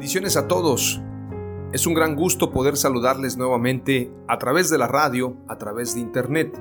Bendiciones 0.00 0.38
a 0.38 0.48
todos. 0.48 0.98
Es 1.74 1.86
un 1.86 1.92
gran 1.92 2.16
gusto 2.16 2.52
poder 2.52 2.78
saludarles 2.78 3.36
nuevamente 3.36 4.10
a 4.28 4.38
través 4.38 4.70
de 4.70 4.78
la 4.78 4.86
radio, 4.86 5.36
a 5.46 5.58
través 5.58 5.94
de 5.94 6.00
internet. 6.00 6.58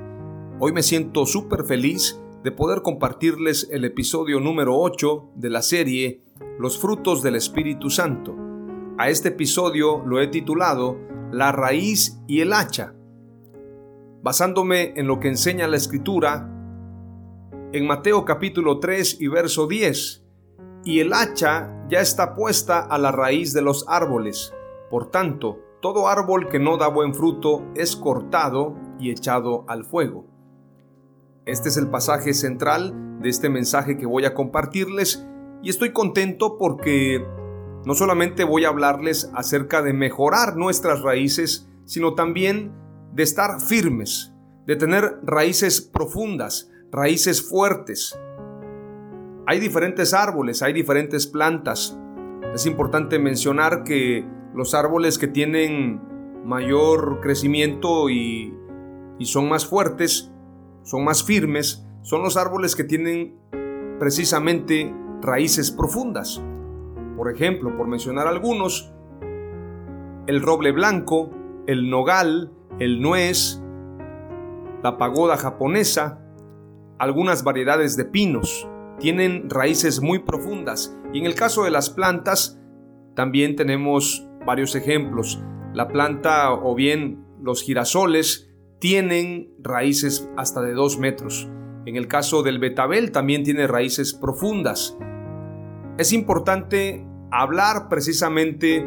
Hoy 0.59 0.73
me 0.73 0.83
siento 0.83 1.25
súper 1.25 1.63
feliz 1.63 2.19
de 2.43 2.51
poder 2.51 2.81
compartirles 2.81 3.69
el 3.71 3.85
episodio 3.85 4.41
número 4.41 4.77
8 4.77 5.29
de 5.35 5.49
la 5.49 5.61
serie 5.61 6.21
Los 6.59 6.77
frutos 6.77 7.23
del 7.23 7.37
Espíritu 7.37 7.89
Santo. 7.89 8.35
A 8.97 9.07
este 9.09 9.29
episodio 9.29 10.03
lo 10.05 10.19
he 10.19 10.27
titulado 10.27 10.99
La 11.31 11.53
raíz 11.53 12.19
y 12.27 12.41
el 12.41 12.51
hacha. 12.51 12.93
Basándome 14.21 14.95
en 14.97 15.07
lo 15.07 15.21
que 15.21 15.29
enseña 15.29 15.69
la 15.69 15.77
escritura, 15.77 16.53
en 17.71 17.87
Mateo 17.87 18.25
capítulo 18.25 18.79
3 18.79 19.21
y 19.21 19.29
verso 19.29 19.65
10, 19.65 20.18
y 20.89 21.01
el 21.01 21.13
hacha 21.13 21.69
ya 21.87 22.01
está 22.01 22.33
puesta 22.33 22.79
a 22.79 22.97
la 22.97 23.11
raíz 23.11 23.53
de 23.53 23.61
los 23.61 23.85
árboles. 23.87 24.55
Por 24.89 25.11
tanto, 25.11 25.59
todo 25.83 26.07
árbol 26.07 26.49
que 26.49 26.57
no 26.57 26.77
da 26.77 26.87
buen 26.87 27.13
fruto 27.13 27.63
es 27.75 27.95
cortado 27.95 28.75
y 28.97 29.11
echado 29.11 29.65
al 29.67 29.85
fuego. 29.85 30.25
Este 31.45 31.69
es 31.69 31.77
el 31.77 31.91
pasaje 31.91 32.33
central 32.33 33.19
de 33.21 33.29
este 33.29 33.49
mensaje 33.49 33.99
que 33.99 34.07
voy 34.07 34.25
a 34.25 34.33
compartirles 34.33 35.27
y 35.61 35.69
estoy 35.69 35.91
contento 35.91 36.57
porque 36.57 37.23
no 37.85 37.93
solamente 37.93 38.43
voy 38.43 38.65
a 38.65 38.69
hablarles 38.69 39.29
acerca 39.35 39.83
de 39.83 39.93
mejorar 39.93 40.57
nuestras 40.57 41.03
raíces, 41.03 41.69
sino 41.85 42.15
también 42.15 42.73
de 43.13 43.21
estar 43.21 43.61
firmes, 43.61 44.33
de 44.65 44.75
tener 44.75 45.19
raíces 45.21 45.81
profundas, 45.81 46.71
raíces 46.91 47.47
fuertes, 47.47 48.17
hay 49.49 49.59
diferentes 49.59 50.13
árboles, 50.13 50.61
hay 50.61 50.73
diferentes 50.73 51.25
plantas. 51.25 51.97
Es 52.53 52.67
importante 52.67 53.17
mencionar 53.17 53.83
que 53.83 54.23
los 54.53 54.75
árboles 54.75 55.17
que 55.17 55.27
tienen 55.27 55.99
mayor 56.45 57.19
crecimiento 57.19 58.11
y, 58.11 58.55
son 59.21 59.49
más 59.49 59.65
fuertes, 59.65 60.31
son 60.83 61.03
más 61.03 61.23
firmes, 61.23 61.83
son 62.03 62.21
los 62.21 62.37
árboles 62.37 62.75
que 62.75 62.83
tienen 62.83 63.39
precisamente 63.97 64.93
raíces 65.19 65.71
profundas. 65.71 66.39
Por 67.17 67.33
ejemplo, 67.33 67.75
por 67.75 67.87
mencionar 67.87 68.27
algunos, 68.27 68.93
el 70.27 70.43
roble 70.43 70.71
blanco, 70.73 71.31
el 71.65 71.89
nogal, 71.89 72.53
el 72.77 73.01
nuez, 73.01 73.59
la 74.83 74.99
pagoda 74.99 75.37
japonesa, 75.37 76.21
algunas 76.99 77.43
variedades 77.43 77.97
de 77.97 78.05
pinos 78.05 78.69
tienen 78.99 79.49
raíces 79.49 80.01
muy 80.01 80.19
profundas 80.19 80.95
y 81.13 81.19
en 81.19 81.25
el 81.25 81.35
caso 81.35 81.63
de 81.63 81.71
las 81.71 81.89
plantas 81.89 82.59
también 83.15 83.55
tenemos 83.55 84.27
varios 84.45 84.75
ejemplos. 84.75 85.41
La 85.73 85.87
planta 85.87 86.53
o 86.53 86.75
bien 86.75 87.25
los 87.41 87.63
girasoles 87.63 88.49
tienen 88.79 89.53
raíces 89.59 90.29
hasta 90.37 90.61
de 90.61 90.73
2 90.73 90.99
metros. 90.99 91.49
En 91.85 91.95
el 91.95 92.07
caso 92.07 92.43
del 92.43 92.59
betabel 92.59 93.11
también 93.11 93.43
tiene 93.43 93.67
raíces 93.67 94.13
profundas. 94.13 94.97
Es 95.97 96.13
importante 96.13 97.05
hablar 97.31 97.89
precisamente 97.89 98.85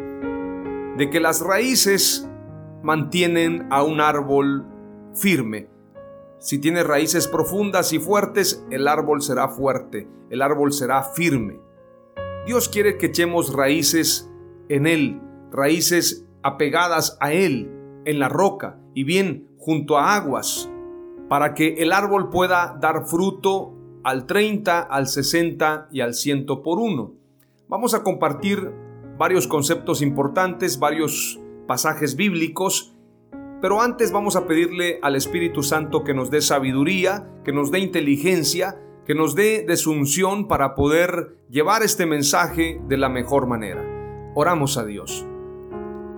de 0.97 1.11
que 1.11 1.21
las 1.21 1.41
raíces 1.41 2.29
mantienen 2.83 3.67
a 3.71 3.83
un 3.83 4.00
árbol 4.00 4.67
firme. 5.15 5.69
Si 6.42 6.58
tiene 6.58 6.82
raíces 6.82 7.28
profundas 7.28 7.92
y 7.92 8.00
fuertes, 8.00 8.66
el 8.72 8.88
árbol 8.88 9.22
será 9.22 9.48
fuerte, 9.48 10.08
el 10.28 10.42
árbol 10.42 10.72
será 10.72 11.04
firme. 11.04 11.60
Dios 12.47 12.69
quiere 12.69 12.98
que 12.98 13.06
echemos 13.06 13.53
raíces 13.53 14.28
en 14.69 14.88
Él, 14.88 15.20
raíces 15.52 16.26
apegadas 16.42 17.16
a 17.20 17.32
Él, 17.32 17.70
en 18.04 18.19
la 18.19 18.28
roca 18.28 18.81
y 18.92 19.04
bien 19.04 19.54
junto 19.56 19.97
a 19.98 20.16
aguas, 20.16 20.69
para 21.28 21.54
que 21.54 21.75
el 21.75 21.92
árbol 21.92 22.28
pueda 22.28 22.76
dar 22.81 23.06
fruto 23.06 23.76
al 24.02 24.26
30, 24.26 24.81
al 24.81 25.06
60 25.06 25.91
y 25.92 26.00
al 26.00 26.12
100 26.12 26.47
por 26.47 26.81
uno. 26.81 27.14
Vamos 27.69 27.94
a 27.94 28.02
compartir 28.02 28.69
varios 29.16 29.47
conceptos 29.47 30.02
importantes, 30.02 30.81
varios 30.81 31.41
pasajes 31.69 32.16
bíblicos 32.16 32.91
pero 33.62 33.81
antes 33.81 34.11
vamos 34.11 34.34
a 34.34 34.49
pedirle 34.49 34.99
al 35.03 35.15
Espíritu 35.15 35.62
Santo 35.62 36.03
que 36.03 36.15
nos 36.15 36.33
dé 36.33 36.43
sabiduría, 36.43 37.31
que 37.45 37.53
nos 37.53 37.71
dé 37.71 37.78
inteligencia, 37.78 38.77
que 39.06 39.15
nos 39.15 39.37
dé 39.37 39.65
desunción 39.67 40.49
para 40.49 40.75
poder 40.75 41.39
llevar 41.49 41.84
este 41.84 42.05
mensaje 42.05 42.81
de 42.89 42.97
la 42.97 43.09
mejor 43.09 43.47
manera. 43.47 43.84
Oramos 44.34 44.78
a 44.78 44.84
Dios. 44.84 45.25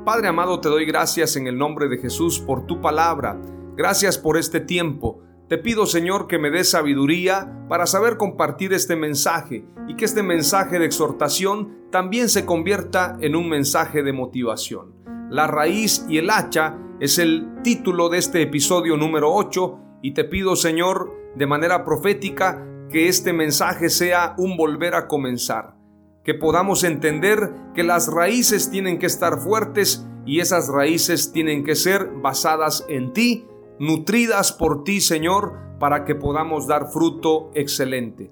Padre 0.06 0.28
amado, 0.28 0.60
te 0.60 0.70
doy 0.70 0.86
gracias 0.86 1.36
en 1.36 1.46
el 1.46 1.58
nombre 1.58 1.88
de 1.88 1.98
Jesús 1.98 2.40
por 2.40 2.64
tu 2.64 2.80
palabra. 2.80 3.38
Gracias 3.76 4.16
por 4.16 4.38
este 4.38 4.60
tiempo. 4.60 5.20
Te 5.46 5.58
pido, 5.58 5.84
Señor, 5.84 6.26
que 6.26 6.38
me 6.38 6.50
des 6.50 6.70
sabiduría 6.70 7.66
para 7.68 7.86
saber 7.86 8.16
compartir 8.16 8.72
este 8.72 8.96
mensaje 8.96 9.66
y 9.86 9.96
que 9.96 10.06
este 10.06 10.22
mensaje 10.22 10.78
de 10.78 10.86
exhortación 10.86 11.88
también 11.90 12.30
se 12.30 12.46
convierta 12.46 13.18
en 13.20 13.36
un 13.36 13.50
mensaje 13.50 14.02
de 14.02 14.14
motivación. 14.14 15.03
La 15.30 15.46
raíz 15.46 16.04
y 16.08 16.18
el 16.18 16.30
hacha 16.30 16.78
es 17.00 17.18
el 17.18 17.62
título 17.62 18.08
de 18.08 18.18
este 18.18 18.42
episodio 18.42 18.96
número 18.96 19.32
8 19.32 19.78
y 20.02 20.12
te 20.12 20.24
pido 20.24 20.54
Señor 20.54 21.12
de 21.34 21.46
manera 21.46 21.84
profética 21.84 22.64
que 22.90 23.08
este 23.08 23.32
mensaje 23.32 23.88
sea 23.88 24.34
un 24.36 24.56
volver 24.56 24.94
a 24.94 25.08
comenzar, 25.08 25.76
que 26.22 26.34
podamos 26.34 26.84
entender 26.84 27.52
que 27.74 27.82
las 27.82 28.12
raíces 28.12 28.70
tienen 28.70 28.98
que 28.98 29.06
estar 29.06 29.40
fuertes 29.40 30.06
y 30.26 30.40
esas 30.40 30.68
raíces 30.68 31.32
tienen 31.32 31.64
que 31.64 31.74
ser 31.74 32.10
basadas 32.22 32.84
en 32.88 33.12
ti, 33.12 33.46
nutridas 33.78 34.52
por 34.52 34.84
ti 34.84 35.00
Señor, 35.00 35.54
para 35.80 36.04
que 36.04 36.14
podamos 36.14 36.66
dar 36.66 36.92
fruto 36.92 37.50
excelente. 37.54 38.30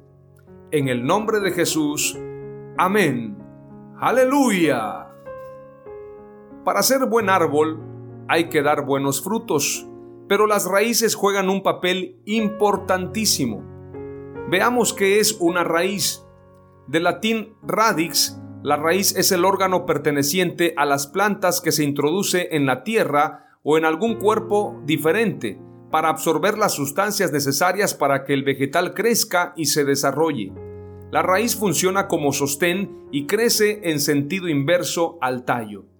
En 0.70 0.88
el 0.88 1.05
nombre 1.05 1.40
de 1.40 1.50
Jesús, 1.52 2.19
amén. 2.78 3.37
Aleluya. 3.99 5.12
Para 6.64 6.85
ser 6.85 7.06
buen 7.06 7.29
árbol, 7.29 7.81
hay 8.29 8.49
que 8.49 8.62
dar 8.62 8.87
buenos 8.87 9.20
frutos, 9.20 9.85
pero 10.29 10.47
las 10.47 10.64
raíces 10.64 11.17
juegan 11.17 11.50
un 11.50 11.64
papel 11.64 12.20
importantísimo. 12.25 13.64
Veamos 14.49 14.93
qué 14.94 15.19
es 15.19 15.37
una 15.41 15.64
raíz. 15.64 16.25
De 16.87 17.00
latín 17.00 17.56
radix, 17.62 18.41
la 18.62 18.76
raíz 18.76 19.17
es 19.17 19.32
el 19.32 19.44
órgano 19.44 19.87
perteneciente 19.87 20.73
a 20.76 20.85
las 20.85 21.09
plantas 21.09 21.61
que 21.61 21.73
se 21.73 21.82
introduce 21.82 22.55
en 22.55 22.65
la 22.65 22.85
tierra 22.85 23.58
o 23.65 23.76
en 23.76 23.85
algún 23.85 24.20
cuerpo 24.20 24.81
diferente 24.85 25.61
para 25.91 26.11
absorber 26.11 26.58
las 26.58 26.75
sustancias 26.75 27.32
necesarias 27.32 27.93
para 27.93 28.25
que 28.25 28.35
el 28.35 28.44
vegetal 28.44 28.94
crezca 28.94 29.53
y 29.56 29.67
se 29.67 29.85
desarrolle. 29.85 30.53
La 31.11 31.23
raíz 31.23 31.56
funciona 31.56 32.06
como 32.06 32.32
sostén 32.32 33.08
y 33.11 33.26
crece 33.26 33.81
en 33.91 33.99
sentido 33.99 34.49
inverso 34.49 35.19
al 35.20 35.44
tallo. 35.44 35.92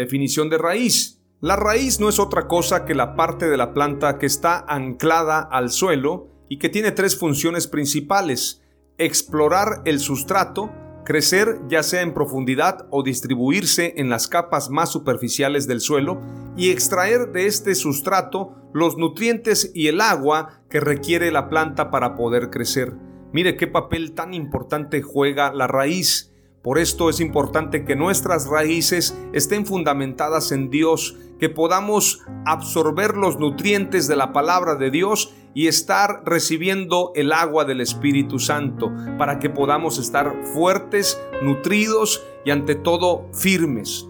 Definición 0.00 0.48
de 0.48 0.56
raíz. 0.56 1.20
La 1.42 1.56
raíz 1.56 2.00
no 2.00 2.08
es 2.08 2.18
otra 2.18 2.48
cosa 2.48 2.86
que 2.86 2.94
la 2.94 3.16
parte 3.16 3.50
de 3.50 3.58
la 3.58 3.74
planta 3.74 4.16
que 4.16 4.24
está 4.24 4.64
anclada 4.66 5.40
al 5.40 5.68
suelo 5.68 6.28
y 6.48 6.58
que 6.58 6.70
tiene 6.70 6.90
tres 6.90 7.18
funciones 7.18 7.66
principales. 7.66 8.62
Explorar 8.96 9.82
el 9.84 10.00
sustrato, 10.00 10.70
crecer 11.04 11.60
ya 11.68 11.82
sea 11.82 12.00
en 12.00 12.14
profundidad 12.14 12.86
o 12.88 13.02
distribuirse 13.02 13.92
en 13.98 14.08
las 14.08 14.26
capas 14.26 14.70
más 14.70 14.90
superficiales 14.90 15.66
del 15.66 15.82
suelo 15.82 16.18
y 16.56 16.70
extraer 16.70 17.30
de 17.32 17.44
este 17.44 17.74
sustrato 17.74 18.54
los 18.72 18.96
nutrientes 18.96 19.70
y 19.74 19.88
el 19.88 20.00
agua 20.00 20.62
que 20.70 20.80
requiere 20.80 21.30
la 21.30 21.50
planta 21.50 21.90
para 21.90 22.16
poder 22.16 22.48
crecer. 22.48 22.94
Mire 23.34 23.58
qué 23.58 23.66
papel 23.66 24.12
tan 24.14 24.32
importante 24.32 25.02
juega 25.02 25.52
la 25.52 25.66
raíz. 25.66 26.29
Por 26.62 26.78
esto 26.78 27.08
es 27.08 27.20
importante 27.20 27.86
que 27.86 27.96
nuestras 27.96 28.46
raíces 28.46 29.16
estén 29.32 29.64
fundamentadas 29.64 30.52
en 30.52 30.68
Dios, 30.68 31.16
que 31.38 31.48
podamos 31.48 32.22
absorber 32.44 33.16
los 33.16 33.38
nutrientes 33.38 34.06
de 34.08 34.16
la 34.16 34.34
palabra 34.34 34.74
de 34.74 34.90
Dios 34.90 35.32
y 35.54 35.68
estar 35.68 36.22
recibiendo 36.26 37.12
el 37.14 37.32
agua 37.32 37.64
del 37.64 37.80
Espíritu 37.80 38.38
Santo 38.38 38.92
para 39.16 39.38
que 39.38 39.48
podamos 39.48 39.98
estar 39.98 40.34
fuertes, 40.52 41.18
nutridos 41.42 42.22
y 42.44 42.50
ante 42.50 42.74
todo 42.74 43.26
firmes. 43.32 44.06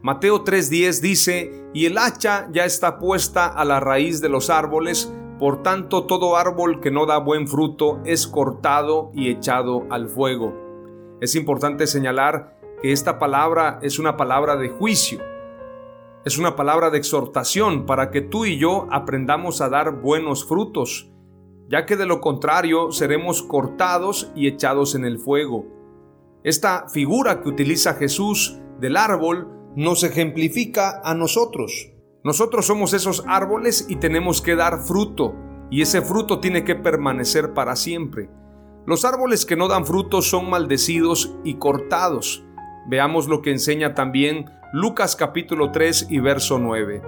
Mateo 0.00 0.44
3:10 0.44 1.02
dice, 1.02 1.52
y 1.74 1.84
el 1.84 1.98
hacha 1.98 2.48
ya 2.52 2.64
está 2.64 2.98
puesta 2.98 3.46
a 3.48 3.66
la 3.66 3.80
raíz 3.80 4.22
de 4.22 4.30
los 4.30 4.48
árboles, 4.48 5.12
por 5.38 5.62
tanto 5.62 6.04
todo 6.06 6.38
árbol 6.38 6.80
que 6.80 6.90
no 6.90 7.04
da 7.04 7.18
buen 7.18 7.46
fruto 7.46 8.00
es 8.06 8.26
cortado 8.26 9.10
y 9.12 9.28
echado 9.28 9.84
al 9.90 10.08
fuego. 10.08 10.65
Es 11.20 11.34
importante 11.34 11.86
señalar 11.86 12.58
que 12.82 12.92
esta 12.92 13.18
palabra 13.18 13.78
es 13.82 13.98
una 13.98 14.16
palabra 14.16 14.56
de 14.56 14.68
juicio 14.68 15.20
es 16.26 16.38
una 16.38 16.56
palabra 16.56 16.90
de 16.90 16.98
exhortación 16.98 17.86
para 17.86 18.10
que 18.10 18.20
tú 18.20 18.46
y 18.46 18.58
yo 18.58 18.88
aprendamos 18.90 19.60
a 19.60 19.68
dar 19.68 20.00
buenos 20.00 20.44
frutos, 20.44 21.08
ya 21.68 21.86
que 21.86 21.94
de 21.94 22.04
lo 22.04 22.20
contrario 22.20 22.90
seremos 22.90 23.44
cortados 23.44 24.32
y 24.34 24.48
echados 24.48 24.96
en 24.96 25.04
el 25.04 25.20
fuego. 25.20 25.66
Esta 26.42 26.88
figura 26.88 27.40
que 27.40 27.48
utiliza 27.48 27.94
Jesús 27.94 28.58
del 28.80 28.96
árbol 28.96 29.46
nos 29.76 30.02
ejemplifica 30.02 31.00
a 31.04 31.14
nosotros. 31.14 31.92
Nosotros 32.24 32.66
somos 32.66 32.92
esos 32.92 33.22
árboles 33.28 33.86
y 33.88 33.94
tenemos 33.94 34.42
que 34.42 34.56
dar 34.56 34.80
fruto, 34.80 35.32
y 35.70 35.82
ese 35.82 36.02
fruto 36.02 36.40
tiene 36.40 36.64
que 36.64 36.74
permanecer 36.74 37.54
para 37.54 37.76
siempre. 37.76 38.30
Los 38.86 39.04
árboles 39.04 39.44
que 39.44 39.56
no 39.56 39.66
dan 39.66 39.84
fruto 39.84 40.22
son 40.22 40.48
maldecidos 40.48 41.34
y 41.42 41.54
cortados. 41.54 42.44
Veamos 42.86 43.26
lo 43.26 43.42
que 43.42 43.50
enseña 43.50 43.94
también 43.94 44.48
Lucas 44.72 45.16
capítulo 45.16 45.72
3 45.72 46.06
y 46.08 46.20
verso 46.20 46.60
9. 46.60 47.02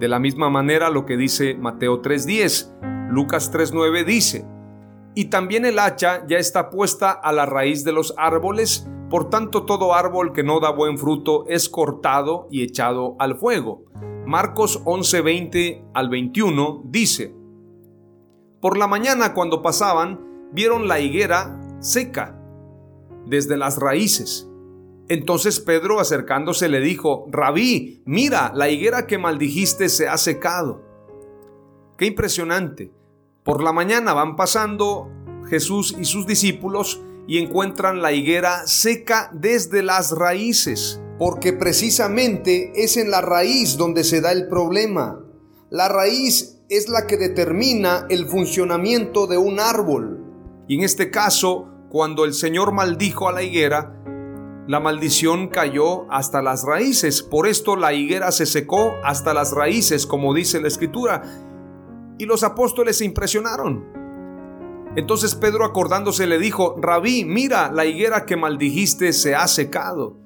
De 0.00 0.08
la 0.08 0.18
misma 0.18 0.50
manera 0.50 0.90
lo 0.90 1.06
que 1.06 1.16
dice 1.16 1.54
Mateo 1.54 2.02
3.10. 2.02 3.10
Lucas 3.10 3.52
3.9 3.52 4.04
dice, 4.04 4.44
Y 5.14 5.26
también 5.26 5.64
el 5.64 5.78
hacha 5.78 6.26
ya 6.26 6.38
está 6.38 6.68
puesta 6.68 7.12
a 7.12 7.30
la 7.30 7.46
raíz 7.46 7.84
de 7.84 7.92
los 7.92 8.12
árboles, 8.16 8.88
por 9.08 9.30
tanto 9.30 9.64
todo 9.64 9.94
árbol 9.94 10.32
que 10.32 10.42
no 10.42 10.58
da 10.58 10.72
buen 10.72 10.98
fruto 10.98 11.44
es 11.46 11.68
cortado 11.68 12.48
y 12.50 12.64
echado 12.64 13.14
al 13.20 13.36
fuego. 13.36 13.84
Marcos 14.26 14.82
11.20 14.84 15.90
al 15.94 16.08
21 16.08 16.82
dice, 16.86 17.32
Por 18.60 18.76
la 18.76 18.88
mañana 18.88 19.32
cuando 19.32 19.62
pasaban, 19.62 20.29
vieron 20.52 20.88
la 20.88 21.00
higuera 21.00 21.58
seca 21.80 22.36
desde 23.26 23.56
las 23.56 23.78
raíces 23.78 24.50
entonces 25.10 25.58
Pedro 25.58 25.98
acercándose 25.98 26.68
le 26.68 26.78
dijo, 26.78 27.26
Rabí, 27.32 28.00
mira, 28.06 28.52
la 28.54 28.68
higuera 28.68 29.08
que 29.08 29.18
maldijiste 29.18 29.88
se 29.88 30.06
ha 30.06 30.16
secado. 30.16 30.84
Qué 31.98 32.06
impresionante. 32.06 32.92
Por 33.42 33.60
la 33.60 33.72
mañana 33.72 34.12
van 34.12 34.36
pasando 34.36 35.10
Jesús 35.48 35.96
y 35.98 36.04
sus 36.04 36.28
discípulos 36.28 37.02
y 37.26 37.38
encuentran 37.38 38.02
la 38.02 38.12
higuera 38.12 38.68
seca 38.68 39.32
desde 39.34 39.82
las 39.82 40.12
raíces. 40.12 41.00
Porque 41.18 41.52
precisamente 41.52 42.70
es 42.76 42.96
en 42.96 43.10
la 43.10 43.20
raíz 43.20 43.76
donde 43.76 44.04
se 44.04 44.20
da 44.20 44.30
el 44.30 44.46
problema. 44.46 45.24
La 45.70 45.88
raíz 45.88 46.60
es 46.68 46.88
la 46.88 47.08
que 47.08 47.16
determina 47.16 48.06
el 48.10 48.28
funcionamiento 48.28 49.26
de 49.26 49.38
un 49.38 49.58
árbol. 49.58 50.29
Y 50.70 50.76
en 50.76 50.84
este 50.84 51.10
caso, 51.10 51.66
cuando 51.88 52.24
el 52.24 52.32
Señor 52.32 52.70
maldijo 52.70 53.28
a 53.28 53.32
la 53.32 53.42
higuera, 53.42 54.00
la 54.68 54.78
maldición 54.78 55.48
cayó 55.48 56.08
hasta 56.12 56.42
las 56.42 56.62
raíces. 56.62 57.24
Por 57.24 57.48
esto 57.48 57.74
la 57.74 57.92
higuera 57.92 58.30
se 58.30 58.46
secó 58.46 58.92
hasta 59.02 59.34
las 59.34 59.50
raíces, 59.50 60.06
como 60.06 60.32
dice 60.32 60.60
la 60.60 60.68
escritura. 60.68 61.22
Y 62.18 62.24
los 62.24 62.44
apóstoles 62.44 62.98
se 62.98 63.04
impresionaron. 63.04 63.84
Entonces 64.94 65.34
Pedro 65.34 65.64
acordándose 65.64 66.28
le 66.28 66.38
dijo, 66.38 66.76
Rabí, 66.80 67.24
mira, 67.24 67.72
la 67.72 67.84
higuera 67.84 68.24
que 68.24 68.36
maldijiste 68.36 69.12
se 69.12 69.34
ha 69.34 69.48
secado. 69.48 70.18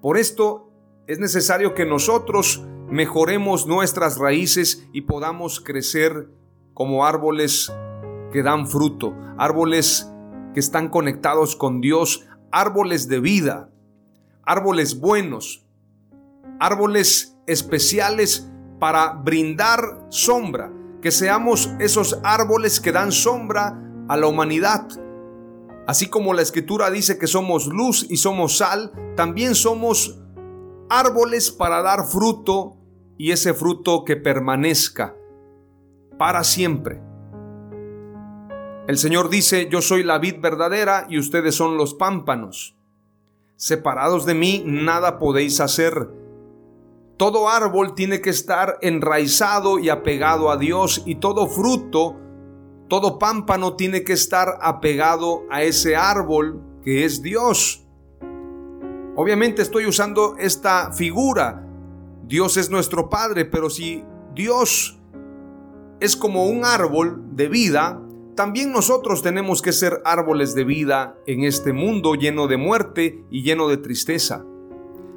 Por 0.00 0.18
esto 0.18 0.70
es 1.08 1.18
necesario 1.18 1.74
que 1.74 1.84
nosotros 1.84 2.64
mejoremos 2.88 3.66
nuestras 3.66 4.18
raíces 4.18 4.86
y 4.92 5.00
podamos 5.00 5.58
crecer 5.58 6.28
como 6.74 7.04
árboles 7.04 7.72
que 8.32 8.42
dan 8.42 8.66
fruto, 8.66 9.14
árboles 9.38 10.12
que 10.54 10.60
están 10.60 10.88
conectados 10.88 11.56
con 11.56 11.80
Dios, 11.80 12.26
árboles 12.50 13.08
de 13.08 13.20
vida 13.20 13.70
árboles 14.50 14.98
buenos, 14.98 15.64
árboles 16.58 17.38
especiales 17.46 18.50
para 18.80 19.12
brindar 19.12 20.06
sombra, 20.08 20.72
que 21.00 21.12
seamos 21.12 21.70
esos 21.78 22.18
árboles 22.24 22.80
que 22.80 22.90
dan 22.90 23.12
sombra 23.12 23.80
a 24.08 24.16
la 24.16 24.26
humanidad. 24.26 24.88
Así 25.86 26.08
como 26.08 26.34
la 26.34 26.42
escritura 26.42 26.90
dice 26.90 27.16
que 27.16 27.28
somos 27.28 27.66
luz 27.66 28.06
y 28.10 28.16
somos 28.16 28.58
sal, 28.58 28.92
también 29.16 29.54
somos 29.54 30.20
árboles 30.88 31.52
para 31.52 31.80
dar 31.80 32.04
fruto 32.04 32.76
y 33.16 33.30
ese 33.30 33.54
fruto 33.54 34.04
que 34.04 34.16
permanezca 34.16 35.14
para 36.18 36.42
siempre. 36.42 37.00
El 38.86 38.98
Señor 38.98 39.28
dice, 39.28 39.68
yo 39.70 39.82
soy 39.82 40.02
la 40.02 40.18
vid 40.18 40.40
verdadera 40.40 41.06
y 41.08 41.18
ustedes 41.18 41.54
son 41.54 41.76
los 41.76 41.94
pámpanos. 41.94 42.76
Separados 43.56 44.24
de 44.24 44.34
mí, 44.34 44.62
nada 44.66 45.18
podéis 45.18 45.60
hacer. 45.60 46.08
Todo 47.16 47.48
árbol 47.48 47.94
tiene 47.94 48.20
que 48.20 48.30
estar 48.30 48.78
enraizado 48.80 49.78
y 49.78 49.90
apegado 49.90 50.50
a 50.50 50.56
Dios 50.56 51.02
y 51.04 51.16
todo 51.16 51.46
fruto, 51.46 52.16
todo 52.88 53.18
pámpano 53.18 53.76
tiene 53.76 54.02
que 54.02 54.14
estar 54.14 54.58
apegado 54.62 55.42
a 55.50 55.62
ese 55.62 55.94
árbol 55.94 56.60
que 56.82 57.04
es 57.04 57.22
Dios. 57.22 57.86
Obviamente 59.14 59.60
estoy 59.60 59.86
usando 59.86 60.36
esta 60.38 60.92
figura. 60.92 61.66
Dios 62.24 62.56
es 62.56 62.70
nuestro 62.70 63.10
Padre, 63.10 63.44
pero 63.44 63.68
si 63.68 64.02
Dios 64.34 64.98
es 66.00 66.16
como 66.16 66.46
un 66.46 66.64
árbol 66.64 67.36
de 67.36 67.48
vida, 67.48 68.00
también 68.34 68.72
nosotros 68.72 69.22
tenemos 69.22 69.60
que 69.62 69.72
ser 69.72 70.00
árboles 70.04 70.54
de 70.54 70.64
vida 70.64 71.16
en 71.26 71.44
este 71.44 71.72
mundo 71.72 72.14
lleno 72.14 72.46
de 72.46 72.56
muerte 72.56 73.24
y 73.30 73.42
lleno 73.42 73.68
de 73.68 73.76
tristeza. 73.76 74.44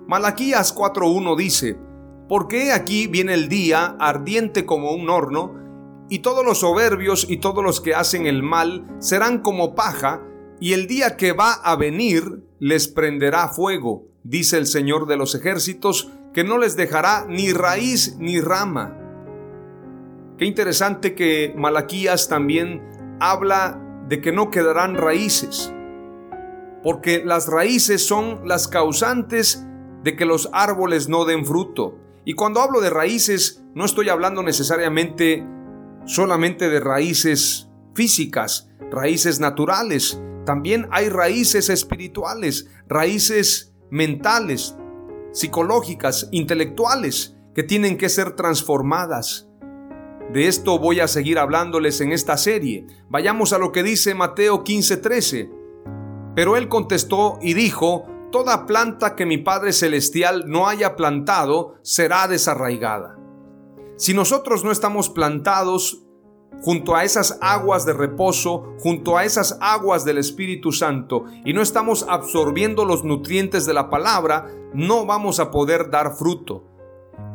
Malaquías 0.07 0.75
4.1 0.75 1.37
dice, 1.37 1.77
Porque 2.27 2.71
aquí 2.71 3.07
viene 3.07 3.33
el 3.33 3.47
día 3.47 3.95
ardiente 3.99 4.65
como 4.65 4.91
un 4.91 5.09
horno, 5.09 5.61
y 6.09 6.19
todos 6.19 6.45
los 6.45 6.59
soberbios 6.59 7.25
y 7.29 7.37
todos 7.37 7.63
los 7.63 7.79
que 7.79 7.95
hacen 7.95 8.27
el 8.27 8.43
mal 8.43 8.85
serán 8.99 9.39
como 9.39 9.75
paja, 9.75 10.21
y 10.59 10.73
el 10.73 10.87
día 10.87 11.15
que 11.17 11.31
va 11.31 11.53
a 11.53 11.75
venir 11.75 12.43
les 12.59 12.87
prenderá 12.87 13.47
fuego, 13.47 14.05
dice 14.23 14.57
el 14.57 14.67
Señor 14.67 15.07
de 15.07 15.17
los 15.17 15.35
ejércitos, 15.35 16.09
que 16.33 16.43
no 16.43 16.57
les 16.57 16.75
dejará 16.75 17.25
ni 17.27 17.53
raíz 17.53 18.17
ni 18.19 18.41
rama. 18.41 18.97
Qué 20.37 20.45
interesante 20.45 21.15
que 21.15 21.53
Malaquías 21.55 22.27
también 22.27 22.92
habla 23.31 23.79
de 24.09 24.19
que 24.19 24.33
no 24.33 24.51
quedarán 24.51 24.95
raíces, 24.95 25.73
porque 26.83 27.23
las 27.23 27.47
raíces 27.47 28.05
son 28.05 28.47
las 28.47 28.67
causantes 28.67 29.65
de 30.03 30.17
que 30.17 30.25
los 30.25 30.49
árboles 30.51 31.07
no 31.07 31.23
den 31.23 31.45
fruto. 31.45 31.97
Y 32.25 32.33
cuando 32.33 32.59
hablo 32.59 32.81
de 32.81 32.89
raíces, 32.89 33.63
no 33.73 33.85
estoy 33.85 34.09
hablando 34.09 34.43
necesariamente 34.43 35.47
solamente 36.05 36.69
de 36.69 36.81
raíces 36.81 37.69
físicas, 37.95 38.69
raíces 38.91 39.39
naturales. 39.39 40.21
También 40.45 40.89
hay 40.91 41.07
raíces 41.07 41.69
espirituales, 41.69 42.67
raíces 42.89 43.73
mentales, 43.89 44.75
psicológicas, 45.31 46.27
intelectuales, 46.31 47.37
que 47.55 47.63
tienen 47.63 47.97
que 47.97 48.09
ser 48.09 48.35
transformadas. 48.35 49.47
De 50.33 50.47
esto 50.47 50.79
voy 50.79 50.99
a 50.99 51.07
seguir 51.07 51.37
hablándoles 51.37 52.01
en 52.01 52.11
esta 52.11 52.37
serie. 52.37 52.87
Vayamos 53.07 53.53
a 53.53 53.59
lo 53.59 53.71
que 53.71 53.83
dice 53.83 54.15
Mateo 54.15 54.63
15:13. 54.63 55.51
Pero 56.35 56.57
él 56.57 56.67
contestó 56.69 57.37
y 57.39 57.53
dijo, 57.53 58.07
Toda 58.31 58.65
planta 58.65 59.15
que 59.15 59.27
mi 59.27 59.37
Padre 59.37 59.73
Celestial 59.73 60.45
no 60.47 60.67
haya 60.67 60.95
plantado 60.95 61.75
será 61.83 62.27
desarraigada. 62.27 63.19
Si 63.95 64.15
nosotros 64.15 64.63
no 64.63 64.71
estamos 64.71 65.09
plantados 65.09 66.01
junto 66.63 66.95
a 66.95 67.03
esas 67.03 67.37
aguas 67.41 67.85
de 67.85 67.93
reposo, 67.93 68.73
junto 68.79 69.19
a 69.19 69.25
esas 69.25 69.59
aguas 69.61 70.03
del 70.03 70.17
Espíritu 70.17 70.71
Santo, 70.71 71.25
y 71.45 71.53
no 71.53 71.61
estamos 71.61 72.07
absorbiendo 72.09 72.85
los 72.85 73.03
nutrientes 73.03 73.67
de 73.67 73.75
la 73.75 73.91
palabra, 73.91 74.47
no 74.73 75.05
vamos 75.05 75.39
a 75.39 75.51
poder 75.51 75.91
dar 75.91 76.15
fruto. 76.15 76.63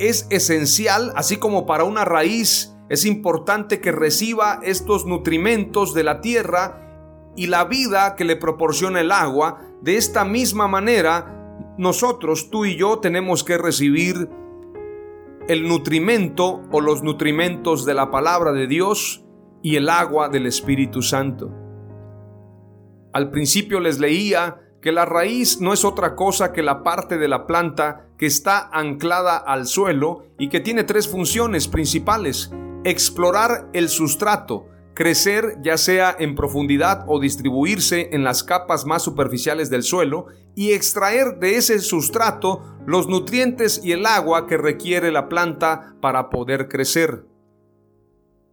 Es 0.01 0.27
esencial, 0.31 1.13
así 1.15 1.37
como 1.37 1.65
para 1.65 1.85
una 1.85 2.05
raíz, 2.05 2.75
es 2.89 3.05
importante 3.05 3.81
que 3.81 3.93
reciba 3.93 4.61
estos 4.63 5.05
nutrimentos 5.07 5.95
de 5.95 6.05
la 6.05 6.21
tierra 6.21 7.33
y 7.37 7.47
la 7.47 7.65
vida 7.65 8.17
que 8.17 8.25
le 8.25 8.37
proporciona 8.37 9.01
el 9.01 9.13
agua. 9.13 9.61
De 9.83 9.97
esta 9.97 10.25
misma 10.25 10.69
manera, 10.69 11.75
nosotros, 11.77 12.51
tú 12.51 12.65
y 12.65 12.77
yo, 12.77 12.99
tenemos 12.99 13.45
que 13.45 13.59
recibir 13.59 14.29
el 15.49 15.69
nutrimento 15.69 16.63
o 16.73 16.81
los 16.81 17.03
nutrimentos 17.03 17.85
de 17.85 17.95
la 17.95 18.11
palabra 18.11 18.53
de 18.53 18.67
Dios 18.67 19.25
y 19.63 19.77
el 19.77 19.89
agua 19.89 20.29
del 20.29 20.47
Espíritu 20.47 21.03
Santo. 21.03 21.53
Al 23.13 23.31
principio 23.31 23.81
les 23.81 23.99
leía 23.99 24.61
que 24.81 24.93
la 24.93 25.05
raíz 25.05 25.61
no 25.61 25.73
es 25.73 25.85
otra 25.85 26.15
cosa 26.15 26.53
que 26.53 26.63
la 26.63 26.83
parte 26.83 27.19
de 27.19 27.29
la 27.29 27.47
planta 27.47 28.09
que 28.17 28.27
está 28.27 28.69
anclada 28.73 29.37
al 29.37 29.67
suelo 29.67 30.25
y 30.39 30.49
que 30.49 30.61
tiene 30.61 30.85
tres 30.85 31.09
funciones 31.09 31.69
principales. 31.69 32.53
Explorar 32.85 33.69
el 33.73 33.89
sustrato, 33.89 34.69
crecer 34.95 35.59
ya 35.63 35.77
sea 35.77 36.15
en 36.17 36.37
profundidad 36.37 37.05
o 37.09 37.19
distribuirse 37.19 38.11
en 38.13 38.23
las 38.23 38.45
capas 38.45 38.87
más 38.87 39.03
superficiales 39.03 39.69
del 39.69 39.83
suelo 39.83 40.27
y 40.55 40.73
extraer 40.73 41.39
de 41.41 41.57
ese 41.57 41.81
sustrato 41.81 42.63
los 42.87 43.09
nutrientes 43.09 43.81
y 43.83 43.93
el 43.93 44.07
agua 44.07 44.47
que 44.47 44.57
requiere 44.57 45.11
la 45.11 45.29
planta 45.29 45.97
para 46.01 46.31
poder 46.31 46.69
crecer. 46.69 47.25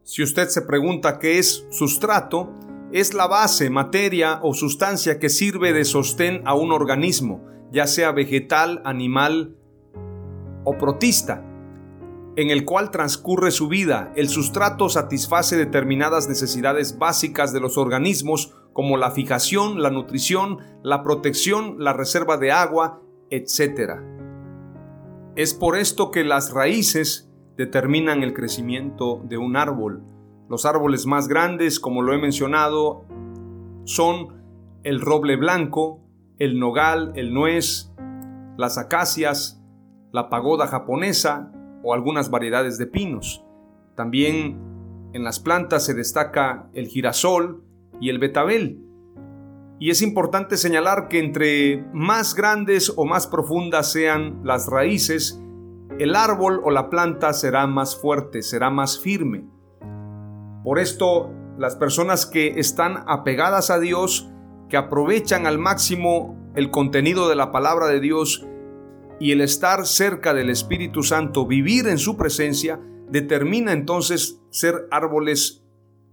Si 0.03 0.23
usted 0.23 0.49
se 0.49 0.63
pregunta 0.63 1.19
qué 1.19 1.37
es 1.37 1.67
sustrato, 1.69 2.51
es 2.91 3.13
la 3.13 3.27
base, 3.27 3.69
materia 3.69 4.39
o 4.41 4.55
sustancia 4.55 5.19
que 5.19 5.29
sirve 5.29 5.71
de 5.71 5.85
sostén 5.85 6.41
a 6.45 6.55
un 6.55 6.71
organismo, 6.71 7.45
ya 7.71 7.85
sea 7.85 8.11
vegetal, 8.11 8.81
animal 8.85 9.55
o 10.63 10.77
protista 10.77 11.43
en 12.35 12.49
el 12.49 12.65
cual 12.65 12.91
transcurre 12.91 13.51
su 13.51 13.67
vida. 13.67 14.11
El 14.15 14.29
sustrato 14.29 14.89
satisface 14.89 15.55
determinadas 15.55 16.27
necesidades 16.27 16.97
básicas 16.97 17.53
de 17.53 17.61
los 17.61 17.77
organismos 17.77 18.53
como 18.73 18.97
la 18.97 19.11
fijación, 19.11 19.81
la 19.81 19.89
nutrición, 19.89 20.59
la 20.83 21.01
protección, 21.01 21.77
la 21.79 21.93
reserva 21.93 22.37
de 22.37 22.51
agua, 22.51 23.01
etc. 23.29 24.01
Es 25.35 25.53
por 25.53 25.77
esto 25.77 26.11
que 26.11 26.25
las 26.25 26.51
raíces 26.51 27.31
determinan 27.55 28.21
el 28.21 28.33
crecimiento 28.33 29.21
de 29.23 29.37
un 29.37 29.55
árbol. 29.55 30.03
Los 30.49 30.65
árboles 30.65 31.05
más 31.05 31.27
grandes, 31.27 31.79
como 31.79 32.01
lo 32.01 32.13
he 32.13 32.17
mencionado, 32.17 33.05
son 33.85 34.43
el 34.83 34.99
roble 34.99 35.37
blanco, 35.37 36.01
el 36.37 36.59
nogal, 36.59 37.13
el 37.15 37.33
nuez, 37.33 37.93
las 38.57 38.77
acacias, 38.77 39.63
la 40.11 40.29
pagoda 40.29 40.67
japonesa, 40.67 41.54
o 41.85 41.93
algunas 41.93 42.31
variedades 42.31 42.79
de 42.79 42.87
pinos. 42.87 43.45
También 43.95 44.59
en 45.13 45.23
las 45.23 45.39
plantas 45.39 45.85
se 45.85 45.93
destaca 45.93 46.67
el 46.73 46.87
girasol 46.87 47.63
y 48.01 48.09
el 48.09 48.17
betabel. 48.17 48.81
Y 49.79 49.91
es 49.91 50.01
importante 50.01 50.57
señalar 50.57 51.09
que 51.09 51.19
entre 51.19 51.85
más 51.93 52.33
grandes 52.33 52.91
o 52.95 53.05
más 53.05 53.27
profundas 53.27 53.91
sean 53.91 54.41
las 54.43 54.67
raíces, 54.67 55.39
el 55.99 56.15
árbol 56.15 56.59
o 56.63 56.71
la 56.71 56.89
planta 56.89 57.33
será 57.33 57.67
más 57.67 58.01
fuerte, 58.01 58.41
será 58.41 58.71
más 58.71 58.99
firme. 58.99 59.45
Por 60.63 60.79
esto, 60.79 61.29
las 61.59 61.75
personas 61.75 62.25
que 62.25 62.59
están 62.59 63.03
apegadas 63.05 63.69
a 63.69 63.79
Dios, 63.79 64.31
que 64.69 64.77
aprovechan 64.77 65.45
al 65.45 65.59
máximo 65.59 66.35
el 66.55 66.71
contenido 66.71 67.29
de 67.29 67.35
la 67.35 67.51
palabra 67.51 67.87
de 67.87 67.99
Dios, 67.99 68.43
y 69.19 69.31
el 69.31 69.41
estar 69.41 69.85
cerca 69.85 70.33
del 70.33 70.49
Espíritu 70.49 71.03
Santo, 71.03 71.45
vivir 71.45 71.87
en 71.87 71.97
su 71.97 72.17
presencia, 72.17 72.79
determina 73.09 73.71
entonces 73.71 74.41
ser 74.49 74.87
árboles 74.91 75.63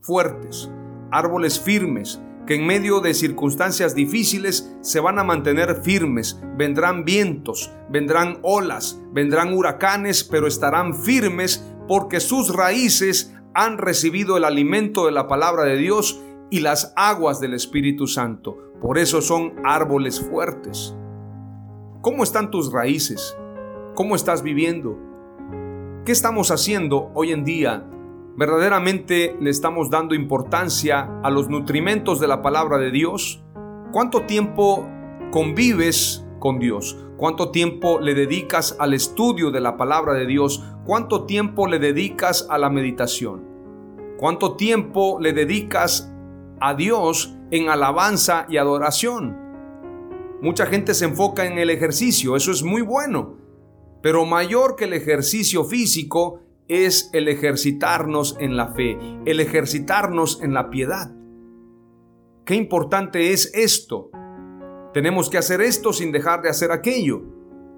fuertes, 0.00 0.70
árboles 1.10 1.60
firmes, 1.60 2.20
que 2.46 2.56
en 2.56 2.66
medio 2.66 3.00
de 3.00 3.14
circunstancias 3.14 3.94
difíciles 3.94 4.74
se 4.80 5.00
van 5.00 5.18
a 5.18 5.24
mantener 5.24 5.82
firmes. 5.82 6.40
Vendrán 6.56 7.04
vientos, 7.04 7.72
vendrán 7.88 8.38
olas, 8.42 9.00
vendrán 9.12 9.52
huracanes, 9.52 10.24
pero 10.24 10.46
estarán 10.46 10.94
firmes 10.94 11.64
porque 11.86 12.20
sus 12.20 12.52
raíces 12.54 13.34
han 13.54 13.78
recibido 13.78 14.36
el 14.36 14.44
alimento 14.44 15.06
de 15.06 15.12
la 15.12 15.28
palabra 15.28 15.64
de 15.64 15.76
Dios 15.76 16.20
y 16.50 16.60
las 16.60 16.92
aguas 16.96 17.40
del 17.40 17.54
Espíritu 17.54 18.06
Santo. 18.06 18.58
Por 18.80 18.98
eso 18.98 19.22
son 19.22 19.54
árboles 19.64 20.20
fuertes. 20.20 20.94
¿Cómo 22.02 22.24
están 22.24 22.50
tus 22.50 22.72
raíces? 22.72 23.38
¿Cómo 23.94 24.16
estás 24.16 24.42
viviendo? 24.42 24.98
¿Qué 26.04 26.10
estamos 26.10 26.50
haciendo 26.50 27.12
hoy 27.14 27.30
en 27.30 27.44
día? 27.44 27.86
¿Verdaderamente 28.36 29.36
le 29.40 29.50
estamos 29.50 29.88
dando 29.88 30.16
importancia 30.16 31.20
a 31.22 31.30
los 31.30 31.48
nutrimentos 31.48 32.18
de 32.18 32.26
la 32.26 32.42
palabra 32.42 32.78
de 32.78 32.90
Dios? 32.90 33.44
¿Cuánto 33.92 34.22
tiempo 34.22 34.84
convives 35.30 36.26
con 36.40 36.58
Dios? 36.58 36.98
¿Cuánto 37.16 37.52
tiempo 37.52 38.00
le 38.00 38.14
dedicas 38.14 38.74
al 38.80 38.94
estudio 38.94 39.52
de 39.52 39.60
la 39.60 39.76
palabra 39.76 40.12
de 40.14 40.26
Dios? 40.26 40.60
¿Cuánto 40.84 41.24
tiempo 41.24 41.68
le 41.68 41.78
dedicas 41.78 42.48
a 42.50 42.58
la 42.58 42.68
meditación? 42.68 43.46
¿Cuánto 44.18 44.56
tiempo 44.56 45.18
le 45.20 45.32
dedicas 45.32 46.12
a 46.58 46.74
Dios 46.74 47.36
en 47.52 47.68
alabanza 47.68 48.46
y 48.48 48.56
adoración? 48.56 49.41
Mucha 50.42 50.66
gente 50.66 50.92
se 50.92 51.04
enfoca 51.04 51.46
en 51.46 51.56
el 51.58 51.70
ejercicio, 51.70 52.34
eso 52.34 52.50
es 52.50 52.64
muy 52.64 52.82
bueno, 52.82 53.38
pero 54.02 54.26
mayor 54.26 54.74
que 54.74 54.86
el 54.86 54.92
ejercicio 54.92 55.64
físico 55.64 56.40
es 56.66 57.10
el 57.12 57.28
ejercitarnos 57.28 58.36
en 58.40 58.56
la 58.56 58.74
fe, 58.74 58.98
el 59.24 59.38
ejercitarnos 59.38 60.42
en 60.42 60.52
la 60.52 60.68
piedad. 60.68 61.12
Qué 62.44 62.56
importante 62.56 63.32
es 63.32 63.54
esto. 63.54 64.10
Tenemos 64.92 65.30
que 65.30 65.38
hacer 65.38 65.60
esto 65.60 65.92
sin 65.92 66.10
dejar 66.10 66.42
de 66.42 66.48
hacer 66.48 66.72
aquello. 66.72 67.22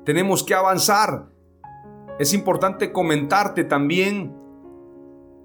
Tenemos 0.07 0.43
que 0.43 0.55
avanzar. 0.55 1.29
Es 2.19 2.33
importante 2.33 2.93
comentarte 2.93 3.65
también 3.65 4.35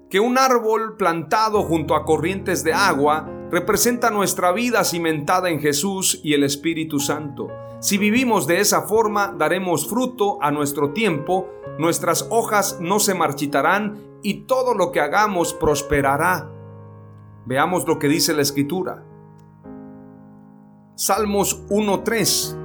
que 0.08 0.20
un 0.20 0.38
árbol 0.38 0.96
plantado 0.96 1.64
junto 1.64 1.94
a 1.94 2.06
corrientes 2.06 2.64
de 2.64 2.72
agua 2.72 3.30
representa 3.50 4.10
nuestra 4.10 4.52
vida 4.52 4.84
cimentada 4.84 5.50
en 5.50 5.60
Jesús 5.60 6.20
y 6.22 6.34
el 6.34 6.44
Espíritu 6.44 7.00
Santo. 7.00 7.48
Si 7.80 7.98
vivimos 7.98 8.46
de 8.46 8.60
esa 8.60 8.82
forma, 8.82 9.34
daremos 9.36 9.88
fruto 9.88 10.38
a 10.40 10.50
nuestro 10.50 10.92
tiempo, 10.92 11.48
nuestras 11.78 12.26
hojas 12.30 12.78
no 12.80 13.00
se 13.00 13.14
marchitarán 13.14 14.18
y 14.22 14.42
todo 14.42 14.74
lo 14.74 14.92
que 14.92 15.00
hagamos 15.00 15.54
prosperará. 15.54 16.50
Veamos 17.46 17.86
lo 17.88 17.98
que 17.98 18.08
dice 18.08 18.34
la 18.34 18.42
Escritura. 18.42 19.04
Salmos 20.94 21.66
1.3 21.68 22.60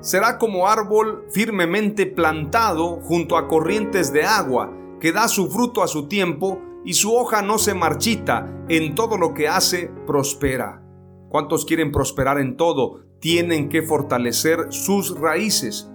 Será 0.00 0.38
como 0.38 0.66
árbol 0.66 1.26
firmemente 1.30 2.06
plantado 2.06 3.00
junto 3.02 3.36
a 3.36 3.46
corrientes 3.46 4.14
de 4.14 4.24
agua, 4.24 4.72
que 4.98 5.12
da 5.12 5.28
su 5.28 5.50
fruto 5.50 5.82
a 5.82 5.88
su 5.88 6.08
tiempo, 6.08 6.58
y 6.84 6.94
su 6.94 7.14
hoja 7.14 7.42
no 7.42 7.58
se 7.58 7.74
marchita, 7.74 8.64
en 8.68 8.94
todo 8.94 9.18
lo 9.18 9.34
que 9.34 9.48
hace 9.48 9.90
prospera. 10.06 10.82
¿Cuántos 11.28 11.64
quieren 11.64 11.92
prosperar 11.92 12.38
en 12.38 12.56
todo? 12.56 13.04
Tienen 13.20 13.68
que 13.68 13.82
fortalecer 13.82 14.66
sus 14.70 15.18
raíces. 15.18 15.90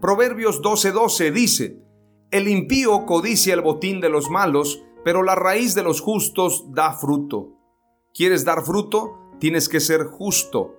Proverbios 0.00 0.62
12:12 0.62 1.32
dice, 1.32 1.82
El 2.30 2.48
impío 2.48 3.06
codicia 3.06 3.54
el 3.54 3.62
botín 3.62 4.00
de 4.00 4.10
los 4.10 4.30
malos, 4.30 4.82
pero 5.04 5.22
la 5.22 5.34
raíz 5.34 5.74
de 5.74 5.82
los 5.82 6.00
justos 6.00 6.66
da 6.72 6.92
fruto. 6.92 7.52
¿Quieres 8.12 8.44
dar 8.44 8.62
fruto? 8.64 9.30
Tienes 9.38 9.68
que 9.68 9.80
ser 9.80 10.04
justo. 10.04 10.74